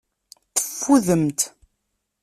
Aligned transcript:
Teffudemt. 0.55 1.39